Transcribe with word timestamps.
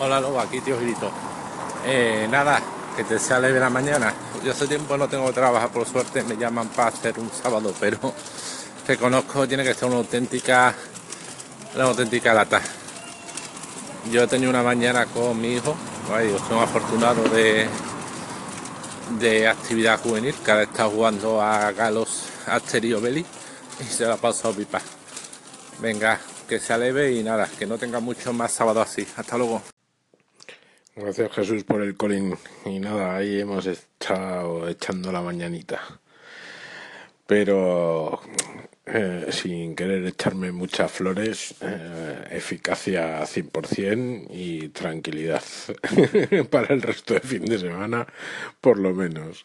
Hola 0.00 0.20
Lobo, 0.20 0.38
aquí 0.38 0.60
tío 0.60 0.78
Girito. 0.78 1.10
Eh, 1.86 2.26
nada, 2.30 2.60
que 2.94 3.04
te 3.04 3.18
sale 3.18 3.52
de 3.52 3.60
la 3.60 3.70
mañana. 3.70 4.12
Yo 4.44 4.52
hace 4.52 4.66
tiempo 4.66 4.96
no 4.98 5.08
tengo 5.08 5.26
que 5.26 5.32
trabajar, 5.32 5.70
por 5.70 5.86
suerte 5.86 6.22
me 6.24 6.36
llaman 6.36 6.68
para 6.68 6.88
hacer 6.88 7.18
un 7.18 7.30
sábado, 7.30 7.72
pero 7.80 7.98
te 8.86 8.98
conozco, 8.98 9.48
tiene 9.48 9.64
que 9.64 9.72
ser 9.72 9.88
una 9.88 9.96
auténtica, 9.96 10.74
una 11.74 11.84
auténtica 11.84 12.34
lata. 12.34 12.60
Yo 14.10 14.24
he 14.24 14.26
tenido 14.26 14.50
una 14.50 14.62
mañana 14.62 15.06
con 15.06 15.40
mi 15.40 15.54
hijo, 15.54 15.74
ay, 16.12 16.36
soy 16.46 16.58
afortunado 16.58 17.22
de, 17.30 17.66
de 19.20 19.48
actividad 19.48 20.00
juvenil, 20.00 20.34
que 20.44 20.50
ahora 20.50 20.64
está 20.64 20.84
jugando 20.86 21.40
a 21.40 21.72
Galos 21.72 22.24
Asterio 22.46 23.00
Belli 23.00 23.24
y 23.80 23.84
se 23.84 24.04
la 24.04 24.14
ha 24.14 24.18
pasado 24.18 24.52
pipa. 24.52 24.82
Venga, 25.80 26.20
que 26.44 26.58
se 26.58 26.72
aleve 26.72 27.12
y 27.12 27.22
nada, 27.22 27.48
que 27.58 27.66
no 27.66 27.78
tenga 27.78 28.00
mucho 28.00 28.32
más 28.32 28.52
sábado 28.52 28.80
así. 28.80 29.06
Hasta 29.16 29.36
luego. 29.36 29.62
Gracias 30.96 31.32
Jesús 31.32 31.64
por 31.64 31.82
el 31.82 31.96
colín. 31.96 32.36
Y 32.64 32.78
nada, 32.78 33.16
ahí 33.16 33.40
hemos 33.40 33.66
estado 33.66 34.68
echando 34.68 35.10
la 35.10 35.20
mañanita. 35.20 35.80
Pero 37.26 38.20
eh, 38.86 39.26
sin 39.30 39.74
querer 39.74 40.04
echarme 40.06 40.52
muchas 40.52 40.92
flores, 40.92 41.54
eh, 41.62 42.28
eficacia 42.30 43.22
100% 43.22 44.26
y 44.30 44.68
tranquilidad 44.68 45.42
para 46.50 46.74
el 46.74 46.82
resto 46.82 47.14
de 47.14 47.20
fin 47.20 47.44
de 47.46 47.58
semana, 47.58 48.06
por 48.60 48.78
lo 48.78 48.94
menos. 48.94 49.44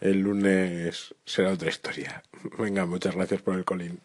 El 0.00 0.20
lunes 0.20 1.14
será 1.24 1.52
otra 1.52 1.70
historia. 1.70 2.22
Venga, 2.58 2.86
muchas 2.86 3.14
gracias 3.14 3.42
por 3.42 3.56
el 3.56 3.64
colín. 3.64 3.98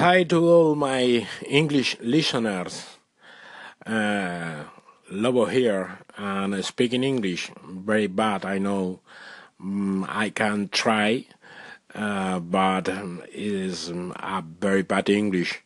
Hi 0.00 0.22
to 0.32 0.38
all 0.48 0.74
my 0.76 1.28
English 1.46 1.98
listeners. 2.00 2.96
Uh, 3.84 4.64
Lobo 5.10 5.44
here 5.44 5.98
and 6.16 6.64
speaking 6.64 7.04
English 7.04 7.52
very 7.68 8.06
bad. 8.06 8.46
I 8.46 8.56
know 8.56 9.00
mm, 9.62 10.06
I 10.08 10.30
can 10.30 10.70
try, 10.70 11.26
uh, 11.94 12.40
but 12.40 12.88
um, 12.88 13.22
it 13.30 13.52
is 13.52 13.90
um, 13.90 14.14
a 14.16 14.42
very 14.42 14.80
bad 14.80 15.10
English. 15.10 15.60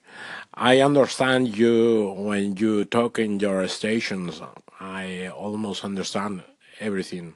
I 0.52 0.80
understand 0.80 1.56
you 1.56 2.12
when 2.18 2.56
you 2.56 2.86
talk 2.86 3.20
in 3.20 3.38
your 3.38 3.68
stations. 3.68 4.42
I 4.80 5.28
almost 5.28 5.84
understand 5.84 6.42
everything, 6.80 7.34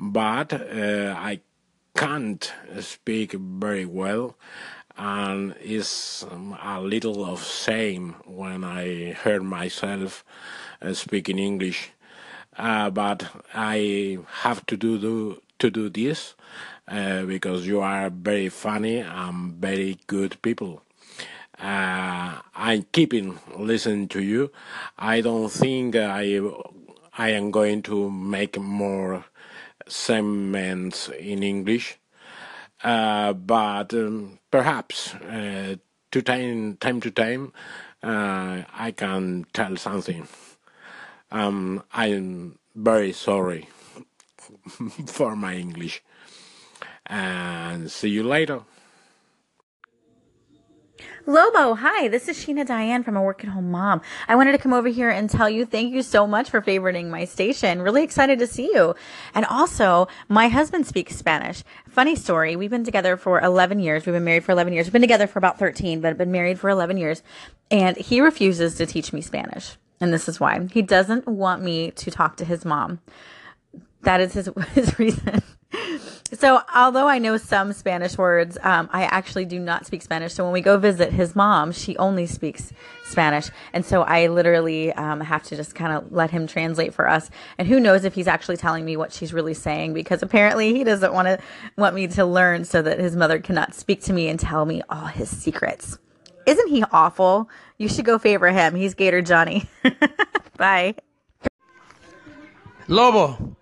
but 0.00 0.52
uh, 0.52 1.14
I 1.16 1.42
can't 1.94 2.52
speak 2.80 3.32
very 3.34 3.84
well 3.84 4.36
and 4.98 5.54
it's 5.60 6.24
um, 6.24 6.58
a 6.60 6.80
little 6.80 7.24
of 7.24 7.44
shame 7.44 8.16
when 8.26 8.64
I 8.64 9.12
heard 9.12 9.42
myself 9.44 10.24
uh, 10.82 10.92
speaking 10.92 11.38
English. 11.38 11.90
Uh, 12.56 12.90
but 12.90 13.28
I 13.54 14.18
have 14.42 14.66
to 14.66 14.76
do, 14.76 14.98
do 14.98 15.42
to 15.60 15.70
do 15.70 15.88
this 15.88 16.34
uh, 16.88 17.22
because 17.24 17.66
you 17.66 17.80
are 17.80 18.10
very 18.10 18.48
funny 18.48 18.98
and 18.98 19.54
very 19.54 19.98
good 20.08 20.40
people. 20.42 20.82
Uh, 21.60 22.40
I'm 22.54 22.86
keeping 22.92 23.38
listening 23.56 24.08
to 24.08 24.22
you. 24.22 24.50
I 24.98 25.20
don't 25.20 25.50
think 25.50 25.96
I 25.96 26.40
I 27.16 27.30
am 27.30 27.50
going 27.50 27.82
to 27.82 28.10
make 28.10 28.58
more 28.58 29.24
segments 29.88 31.08
in 31.08 31.42
English 31.42 31.97
uh, 32.82 33.32
but 33.32 33.92
um, 33.94 34.38
perhaps 34.50 35.14
uh, 35.14 35.76
to 36.10 36.22
time, 36.22 36.76
time 36.76 37.00
to 37.00 37.10
time 37.10 37.52
uh, 38.02 38.62
I 38.72 38.92
can 38.92 39.46
tell 39.52 39.76
something. 39.76 40.28
Um, 41.30 41.82
I'm 41.92 42.58
very 42.74 43.12
sorry 43.12 43.68
for 45.06 45.36
my 45.36 45.54
English. 45.54 46.02
And 47.06 47.90
see 47.90 48.08
you 48.10 48.22
later. 48.22 48.62
Lobo, 51.28 51.74
hi, 51.74 52.08
this 52.08 52.26
is 52.26 52.38
Sheena 52.38 52.64
Diane 52.64 53.02
from 53.02 53.14
A 53.14 53.20
Work 53.20 53.44
at 53.44 53.50
Home 53.50 53.70
Mom. 53.70 54.00
I 54.28 54.34
wanted 54.34 54.52
to 54.52 54.58
come 54.58 54.72
over 54.72 54.88
here 54.88 55.10
and 55.10 55.28
tell 55.28 55.50
you 55.50 55.66
thank 55.66 55.92
you 55.92 56.00
so 56.00 56.26
much 56.26 56.48
for 56.48 56.62
favoriting 56.62 57.10
my 57.10 57.26
station. 57.26 57.82
Really 57.82 58.02
excited 58.02 58.38
to 58.38 58.46
see 58.46 58.70
you. 58.72 58.94
And 59.34 59.44
also, 59.44 60.08
my 60.30 60.48
husband 60.48 60.86
speaks 60.86 61.16
Spanish. 61.16 61.64
Funny 61.86 62.16
story, 62.16 62.56
we've 62.56 62.70
been 62.70 62.82
together 62.82 63.18
for 63.18 63.42
11 63.42 63.78
years. 63.78 64.06
We've 64.06 64.14
been 64.14 64.24
married 64.24 64.42
for 64.42 64.52
11 64.52 64.72
years. 64.72 64.86
We've 64.86 64.94
been 64.94 65.02
together 65.02 65.26
for 65.26 65.38
about 65.38 65.58
13, 65.58 66.00
but 66.00 66.16
been 66.16 66.32
married 66.32 66.58
for 66.58 66.70
11 66.70 66.96
years. 66.96 67.22
And 67.70 67.98
he 67.98 68.22
refuses 68.22 68.76
to 68.76 68.86
teach 68.86 69.12
me 69.12 69.20
Spanish. 69.20 69.76
And 70.00 70.14
this 70.14 70.30
is 70.30 70.40
why. 70.40 70.66
He 70.72 70.80
doesn't 70.80 71.26
want 71.26 71.62
me 71.62 71.90
to 71.90 72.10
talk 72.10 72.38
to 72.38 72.46
his 72.46 72.64
mom. 72.64 73.00
That 74.00 74.22
is 74.22 74.32
his, 74.32 74.48
his 74.72 74.98
reason. 74.98 75.42
So, 76.34 76.60
although 76.74 77.08
I 77.08 77.18
know 77.18 77.38
some 77.38 77.72
Spanish 77.72 78.18
words, 78.18 78.58
um, 78.62 78.90
I 78.92 79.04
actually 79.04 79.46
do 79.46 79.58
not 79.58 79.86
speak 79.86 80.02
Spanish. 80.02 80.34
So, 80.34 80.44
when 80.44 80.52
we 80.52 80.60
go 80.60 80.76
visit 80.76 81.10
his 81.10 81.34
mom, 81.34 81.72
she 81.72 81.96
only 81.96 82.26
speaks 82.26 82.70
Spanish. 83.04 83.50
And 83.72 83.84
so, 83.84 84.02
I 84.02 84.26
literally 84.26 84.92
um, 84.92 85.20
have 85.20 85.42
to 85.44 85.56
just 85.56 85.74
kind 85.74 85.92
of 85.92 86.12
let 86.12 86.30
him 86.30 86.46
translate 86.46 86.92
for 86.92 87.08
us. 87.08 87.30
And 87.56 87.66
who 87.66 87.80
knows 87.80 88.04
if 88.04 88.14
he's 88.14 88.28
actually 88.28 88.58
telling 88.58 88.84
me 88.84 88.96
what 88.96 89.12
she's 89.12 89.32
really 89.32 89.54
saying 89.54 89.94
because 89.94 90.22
apparently 90.22 90.74
he 90.74 90.84
doesn't 90.84 91.14
want 91.14 91.28
to 91.28 91.38
want 91.76 91.94
me 91.94 92.06
to 92.08 92.26
learn 92.26 92.64
so 92.64 92.82
that 92.82 92.98
his 92.98 93.16
mother 93.16 93.38
cannot 93.38 93.74
speak 93.74 94.02
to 94.02 94.12
me 94.12 94.28
and 94.28 94.38
tell 94.38 94.66
me 94.66 94.82
all 94.90 95.06
his 95.06 95.34
secrets. 95.34 95.98
Isn't 96.44 96.68
he 96.68 96.84
awful? 96.92 97.48
You 97.78 97.88
should 97.88 98.04
go 98.04 98.18
favor 98.18 98.50
him. 98.50 98.74
He's 98.74 98.94
Gator 98.94 99.22
Johnny. 99.22 99.68
Bye. 100.56 100.94
Lobo, 102.86 103.56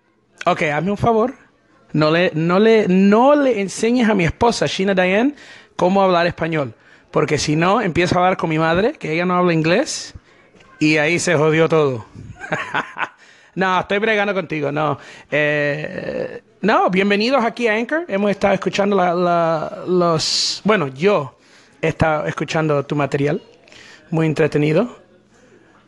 ok, 0.45 0.69
hazme 0.69 0.89
un 0.89 0.95
favor. 0.95 1.46
No 1.93 2.11
le, 2.11 2.31
no, 2.33 2.59
le, 2.59 2.87
no 2.87 3.35
le 3.35 3.61
enseñes 3.61 4.09
a 4.09 4.13
mi 4.13 4.25
esposa, 4.25 4.65
Sheena 4.65 4.93
Diane, 4.93 5.35
cómo 5.75 6.01
hablar 6.01 6.27
español. 6.27 6.73
Porque 7.11 7.37
si 7.37 7.55
no, 7.55 7.81
empieza 7.81 8.15
a 8.15 8.19
hablar 8.19 8.37
con 8.37 8.49
mi 8.49 8.59
madre, 8.59 8.93
que 8.93 9.13
ella 9.13 9.25
no 9.25 9.35
habla 9.35 9.53
inglés, 9.53 10.13
y 10.79 10.97
ahí 10.97 11.19
se 11.19 11.35
jodió 11.35 11.69
todo. 11.69 12.05
no, 13.55 13.79
estoy 13.79 13.99
bregando 13.99 14.33
contigo, 14.33 14.71
no. 14.71 14.99
Eh, 15.31 16.41
no, 16.61 16.89
bienvenidos 16.89 17.43
aquí 17.43 17.67
a 17.67 17.75
Anchor. 17.75 18.05
Hemos 18.07 18.31
estado 18.31 18.53
escuchando 18.53 18.95
los... 19.87 20.61
Bueno, 20.63 20.87
yo 20.87 21.37
he 21.81 21.87
estado 21.87 22.25
escuchando 22.25 22.85
tu 22.85 22.95
material. 22.95 23.41
Muy 24.09 24.25
entretenido. 24.25 24.99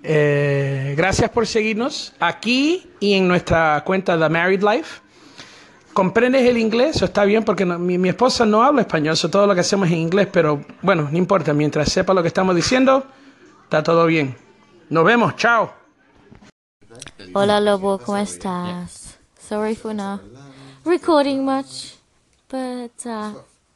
Eh, 0.04 0.94
gracias 0.96 1.30
por 1.30 1.46
seguirnos 1.46 2.14
aquí 2.20 2.90
y 3.00 3.16
en 3.16 3.28
nuestra 3.28 3.84
cuenta 3.86 4.18
The 4.18 4.30
Married 4.30 4.64
Life. 4.64 5.02
¿Comprendes 5.94 6.46
el 6.48 6.58
inglés? 6.58 6.96
Eso 6.98 7.06
está 7.06 7.26
bien 7.26 7.44
porque 7.44 7.66
no- 7.66 7.78
mi, 7.80 7.98
mi 7.98 8.10
esposa 8.10 8.46
no 8.46 8.64
habla 8.64 8.82
español, 8.82 9.14
eso 9.14 9.30
todo 9.30 9.46
lo 9.48 9.54
que 9.54 9.62
hacemos 9.62 9.88
es 9.88 9.94
en 9.94 10.00
inglés, 10.00 10.28
pero 10.32 10.64
bueno, 10.82 11.10
no 11.12 11.18
importa, 11.18 11.54
mientras 11.54 11.92
sepa 11.92 12.14
lo 12.14 12.22
que 12.22 12.28
estamos 12.30 12.56
diciendo, 12.56 13.04
está 13.64 13.84
todo 13.84 14.06
bien. 14.06 14.36
Nos 14.90 15.04
vemos, 15.04 15.36
chao. 15.36 15.74
Hola 17.34 17.60
Lobo, 17.60 18.00
¿cómo 18.00 18.18
estás? 18.18 19.18
Sorry 19.40 19.76
for 19.76 19.94
not 19.94 20.22
recording 20.86 21.44
much, 21.44 21.96
but 22.50 22.92
uh, 23.06 23.34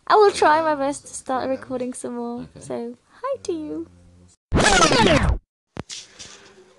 I 0.07 0.16
will 0.16 0.31
try 0.34 0.62
my 0.62 0.75
best 0.75 1.03
to 1.07 1.13
start 1.13 1.47
recording 1.50 1.94
some 1.94 2.16
more. 2.16 2.45
So, 2.59 2.94
hi 3.12 3.40
to 3.44 3.51
you. 3.51 3.88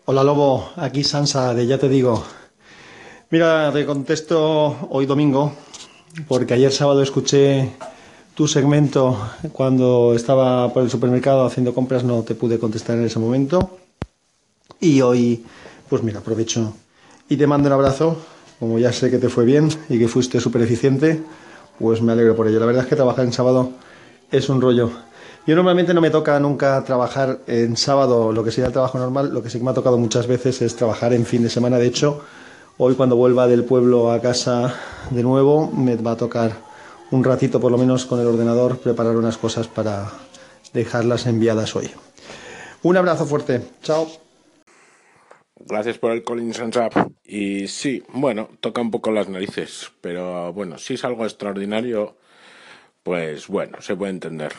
Hola 0.06 0.22
Lobo, 0.22 0.70
aquí 0.76 1.02
Sansa 1.04 1.54
de 1.54 1.66
Ya 1.66 1.78
Te 1.78 1.88
Digo. 1.88 2.24
Mira, 3.34 3.72
te 3.72 3.84
contesto 3.84 4.86
hoy 4.90 5.06
domingo, 5.06 5.52
porque 6.28 6.54
ayer 6.54 6.70
sábado 6.70 7.02
escuché 7.02 7.68
tu 8.32 8.46
segmento 8.46 9.18
cuando 9.52 10.14
estaba 10.14 10.72
por 10.72 10.84
el 10.84 10.88
supermercado 10.88 11.44
haciendo 11.44 11.74
compras, 11.74 12.04
no 12.04 12.22
te 12.22 12.36
pude 12.36 12.60
contestar 12.60 12.96
en 12.96 13.06
ese 13.06 13.18
momento. 13.18 13.76
Y 14.78 15.00
hoy, 15.00 15.44
pues 15.90 16.04
mira, 16.04 16.20
aprovecho 16.20 16.74
y 17.28 17.36
te 17.36 17.48
mando 17.48 17.66
un 17.66 17.72
abrazo, 17.72 18.18
como 18.60 18.78
ya 18.78 18.92
sé 18.92 19.10
que 19.10 19.18
te 19.18 19.28
fue 19.28 19.44
bien 19.44 19.68
y 19.88 19.98
que 19.98 20.06
fuiste 20.06 20.38
súper 20.38 20.62
eficiente, 20.62 21.20
pues 21.80 22.00
me 22.02 22.12
alegro 22.12 22.36
por 22.36 22.46
ello. 22.46 22.60
La 22.60 22.66
verdad 22.66 22.84
es 22.84 22.88
que 22.88 22.94
trabajar 22.94 23.24
en 23.24 23.32
sábado 23.32 23.72
es 24.30 24.48
un 24.48 24.60
rollo. 24.60 24.92
Yo 25.44 25.56
normalmente 25.56 25.92
no 25.92 26.00
me 26.00 26.10
toca 26.10 26.38
nunca 26.38 26.84
trabajar 26.84 27.40
en 27.48 27.76
sábado, 27.76 28.30
lo 28.30 28.44
que 28.44 28.52
sería 28.52 28.68
el 28.68 28.72
trabajo 28.72 28.96
normal, 28.96 29.34
lo 29.34 29.42
que 29.42 29.50
sí 29.50 29.58
que 29.58 29.64
me 29.64 29.72
ha 29.72 29.74
tocado 29.74 29.98
muchas 29.98 30.28
veces 30.28 30.62
es 30.62 30.76
trabajar 30.76 31.12
en 31.12 31.26
fin 31.26 31.42
de 31.42 31.50
semana. 31.50 31.78
De 31.78 31.88
hecho, 31.88 32.22
hoy 32.78 32.94
cuando 32.94 33.16
vuelva 33.16 33.46
del 33.46 33.64
pueblo 33.64 34.10
a 34.12 34.20
casa 34.20 34.74
de 35.10 35.22
nuevo, 35.22 35.70
me 35.70 35.96
va 35.96 36.12
a 36.12 36.16
tocar 36.16 36.52
un 37.10 37.24
ratito 37.24 37.60
por 37.60 37.70
lo 37.70 37.78
menos 37.78 38.06
con 38.06 38.20
el 38.20 38.26
ordenador 38.26 38.78
preparar 38.78 39.16
unas 39.16 39.38
cosas 39.38 39.68
para 39.68 40.10
dejarlas 40.72 41.26
enviadas 41.26 41.76
hoy. 41.76 41.90
Un 42.82 42.96
abrazo 42.96 43.26
fuerte, 43.26 43.62
chao. 43.82 44.08
Gracias 45.56 45.98
por 45.98 46.12
el 46.12 46.22
Colin 46.24 46.52
Sansap. 46.52 46.92
Y 47.24 47.68
sí, 47.68 48.02
bueno, 48.12 48.48
toca 48.60 48.80
un 48.80 48.90
poco 48.90 49.10
las 49.12 49.28
narices, 49.28 49.92
pero 50.00 50.52
bueno, 50.52 50.78
si 50.78 50.94
es 50.94 51.04
algo 51.04 51.24
extraordinario, 51.24 52.16
pues 53.02 53.48
bueno, 53.48 53.80
se 53.80 53.96
puede 53.96 54.12
entender. 54.12 54.52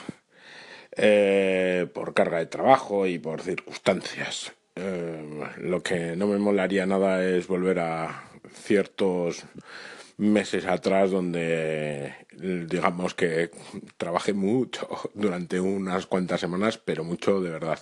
eh, 0.98 1.88
por 1.94 2.14
carga 2.14 2.40
de 2.40 2.46
trabajo 2.48 3.08
y 3.08 3.20
por 3.20 3.42
circunstancias. 3.42 4.54
Eh, 4.75 5.45
lo 5.60 5.81
que 5.81 6.16
no 6.16 6.27
me 6.27 6.38
molaría 6.38 6.86
nada 6.86 7.24
es 7.25 7.48
volver 7.48 7.80
a 7.80 8.24
ciertos 8.54 9.45
meses 10.18 10.66
atrás 10.66 11.12
donde 11.12 12.13
digamos 12.31 13.13
que 13.13 13.51
trabajé 13.98 14.33
mucho 14.33 14.88
durante 15.13 15.60
unas 15.60 16.06
cuantas 16.06 16.42
semanas, 16.42 16.77
pero 16.77 17.04
mucho 17.04 17.42
de 17.42 17.50
verdad. 17.51 17.80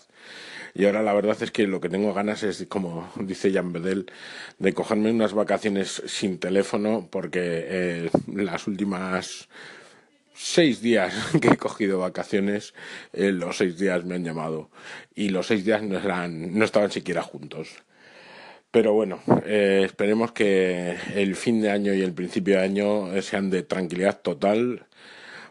Y 0.75 0.85
ahora 0.85 1.03
la 1.03 1.13
verdad 1.13 1.37
es 1.41 1.51
que 1.51 1.67
lo 1.67 1.79
que 1.79 1.89
tengo 1.89 2.13
ganas 2.13 2.41
es, 2.43 2.65
como 2.67 3.11
dice 3.19 3.53
Jan 3.53 3.73
Bedel, 3.73 4.11
de 4.57 4.73
cogerme 4.73 5.11
unas 5.11 5.33
vacaciones 5.33 6.01
sin 6.07 6.39
teléfono 6.39 7.07
porque 7.11 7.39
eh, 7.41 8.09
las 8.27 8.67
últimas 8.67 9.49
seis 10.33 10.81
días 10.81 11.13
que 11.41 11.49
he 11.49 11.57
cogido 11.57 11.99
vacaciones, 11.99 12.73
eh, 13.13 13.31
los 13.31 13.57
seis 13.57 13.77
días 13.77 14.03
me 14.05 14.15
han 14.15 14.23
llamado 14.23 14.69
y 15.15 15.29
los 15.29 15.47
seis 15.47 15.65
días 15.65 15.81
no, 15.83 15.97
eran, 15.97 16.57
no 16.57 16.65
estaban 16.65 16.91
siquiera 16.91 17.21
juntos. 17.21 17.83
Pero 18.71 18.93
bueno, 18.93 19.19
eh, 19.45 19.83
esperemos 19.85 20.31
que 20.31 20.97
el 21.15 21.35
fin 21.35 21.61
de 21.61 21.69
año 21.69 21.93
y 21.93 22.01
el 22.01 22.13
principio 22.13 22.57
de 22.57 22.63
año 22.63 23.21
sean 23.21 23.51
de 23.51 23.61
tranquilidad 23.63 24.21
total 24.21 24.87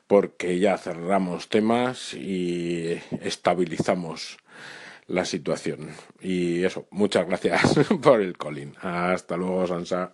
porque 0.08 0.58
ya 0.58 0.76
cerramos 0.76 1.48
temas 1.48 2.14
y 2.14 3.00
estabilizamos 3.22 4.38
la 5.06 5.24
situación. 5.24 5.90
Y 6.20 6.64
eso, 6.64 6.86
muchas 6.90 7.26
gracias 7.26 7.62
por 8.02 8.20
el 8.20 8.36
Colin. 8.36 8.74
Hasta 8.82 9.36
luego, 9.36 9.66
Sansa. 9.66 10.12